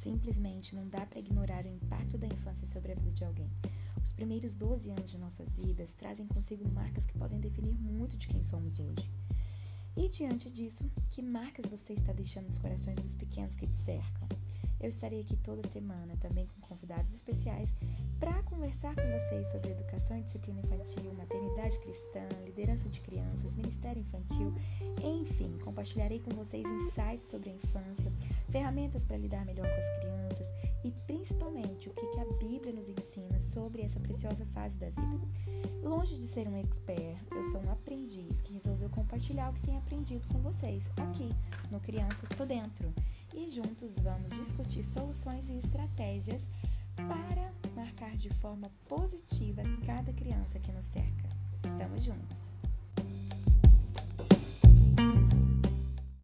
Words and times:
Simplesmente 0.00 0.74
não 0.74 0.88
dá 0.88 1.04
para 1.04 1.18
ignorar 1.18 1.66
o 1.66 1.68
impacto 1.68 2.16
da 2.16 2.26
infância 2.26 2.66
sobre 2.66 2.92
a 2.92 2.94
vida 2.94 3.10
de 3.10 3.22
alguém. 3.22 3.50
Os 4.02 4.10
primeiros 4.12 4.54
12 4.54 4.90
anos 4.92 5.10
de 5.10 5.18
nossas 5.18 5.58
vidas 5.58 5.92
trazem 5.92 6.26
consigo 6.26 6.66
marcas 6.72 7.04
que 7.04 7.18
podem 7.18 7.38
definir 7.38 7.74
muito 7.74 8.16
de 8.16 8.26
quem 8.26 8.42
somos 8.42 8.78
hoje. 8.78 9.10
E 9.94 10.08
diante 10.08 10.50
disso, 10.50 10.90
que 11.10 11.20
marcas 11.20 11.66
você 11.66 11.92
está 11.92 12.14
deixando 12.14 12.46
nos 12.46 12.56
corações 12.56 12.98
dos 12.98 13.14
pequenos 13.14 13.56
que 13.56 13.66
te 13.66 13.76
cercam? 13.76 14.26
Eu 14.80 14.88
estarei 14.88 15.20
aqui 15.20 15.36
toda 15.36 15.68
semana, 15.68 16.16
também 16.16 16.46
com 16.46 16.60
convidados 16.62 17.14
especiais, 17.14 17.68
para 18.18 18.42
conversar 18.44 18.94
com 18.94 19.02
vocês 19.02 19.48
sobre 19.48 19.72
educação 19.72 20.16
e 20.16 20.22
disciplina 20.22 20.60
infantil, 20.60 21.12
maternidade 21.12 21.78
cristã, 21.78 22.26
liderança 22.46 22.88
de 22.88 23.02
crianças, 23.02 23.54
ministério 23.54 24.00
infantil, 24.00 24.54
enfim, 25.04 25.49
compartilharei 25.80 26.20
com 26.20 26.30
vocês 26.36 26.62
insights 26.66 27.26
sobre 27.26 27.48
a 27.48 27.54
infância, 27.54 28.12
ferramentas 28.50 29.02
para 29.02 29.16
lidar 29.16 29.46
melhor 29.46 29.66
com 29.66 29.80
as 29.80 29.98
crianças 29.98 30.46
e 30.84 30.90
principalmente 31.06 31.88
o 31.88 31.94
que 31.94 32.20
a 32.20 32.24
Bíblia 32.38 32.74
nos 32.74 32.86
ensina 32.90 33.40
sobre 33.40 33.80
essa 33.80 33.98
preciosa 33.98 34.44
fase 34.46 34.76
da 34.76 34.90
vida. 34.90 35.26
Longe 35.82 36.18
de 36.18 36.24
ser 36.24 36.46
um 36.48 36.56
expert, 36.56 37.16
eu 37.30 37.44
sou 37.46 37.62
um 37.62 37.72
aprendiz 37.72 38.42
que 38.42 38.52
resolveu 38.52 38.90
compartilhar 38.90 39.48
o 39.48 39.54
que 39.54 39.62
tem 39.62 39.78
aprendido 39.78 40.28
com 40.28 40.38
vocês 40.40 40.84
aqui 40.98 41.30
no 41.70 41.80
Crianças 41.80 42.28
Tô 42.28 42.44
Dentro 42.44 42.92
e 43.34 43.48
juntos 43.48 43.98
vamos 44.00 44.32
discutir 44.32 44.84
soluções 44.84 45.48
e 45.48 45.58
estratégias 45.60 46.42
para 46.94 47.50
marcar 47.74 48.14
de 48.18 48.28
forma 48.34 48.70
positiva 48.86 49.62
cada 49.86 50.12
criança 50.12 50.58
que 50.58 50.72
nos 50.72 50.84
cerca. 50.84 51.30
Estamos 51.64 52.04
juntos! 52.04 52.49